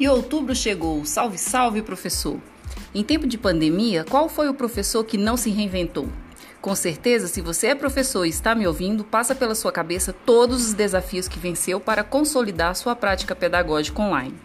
[0.00, 1.04] E outubro chegou.
[1.04, 2.38] Salve, salve, professor!
[2.94, 6.08] Em tempo de pandemia, qual foi o professor que não se reinventou?
[6.60, 10.68] Com certeza, se você é professor e está me ouvindo, passa pela sua cabeça todos
[10.68, 14.36] os desafios que venceu para consolidar sua prática pedagógica online.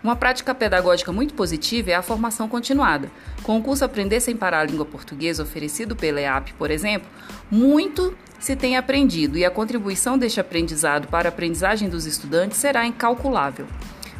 [0.00, 3.10] Uma prática pedagógica muito positiva é a formação continuada.
[3.42, 7.08] Com o curso Aprender Sem Parar a Língua Portuguesa oferecido pela EAP, por exemplo,
[7.50, 12.86] muito se tem aprendido e a contribuição deste aprendizado para a aprendizagem dos estudantes será
[12.86, 13.66] incalculável.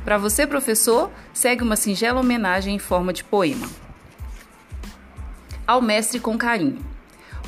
[0.04, 3.66] Para você, professor, segue uma singela homenagem em forma de poema.
[5.66, 6.84] Ao mestre com carinho.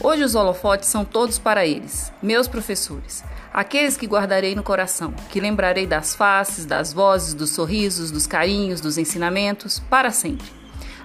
[0.01, 5.41] Hoje os holofotes são todos para eles, meus professores, aqueles que guardarei no coração, que
[5.41, 10.47] lembrarei das faces, das vozes, dos sorrisos, dos carinhos, dos ensinamentos, para sempre.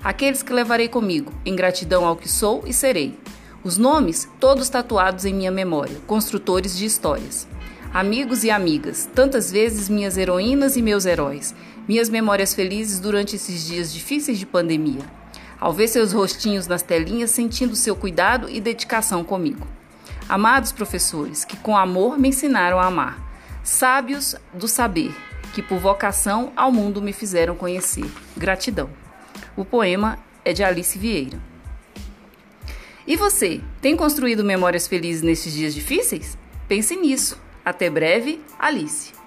[0.03, 3.17] Aqueles que levarei comigo, em gratidão ao que sou e serei.
[3.63, 7.47] Os nomes, todos tatuados em minha memória, construtores de histórias.
[7.93, 11.53] Amigos e amigas, tantas vezes minhas heroínas e meus heróis,
[11.85, 15.01] minhas memórias felizes durante esses dias difíceis de pandemia.
[15.59, 19.67] Ao ver seus rostinhos nas telinhas, sentindo seu cuidado e dedicação comigo.
[20.29, 23.21] Amados professores, que com amor me ensinaram a amar.
[23.61, 25.13] Sábios do saber,
[25.53, 28.09] que por vocação ao mundo me fizeram conhecer.
[28.37, 28.89] Gratidão.
[29.53, 31.41] O poema é de Alice Vieira.
[33.05, 36.37] E você, tem construído memórias felizes nesses dias difíceis?
[36.69, 37.50] Pense nisso.
[37.63, 39.20] Até breve, Alice.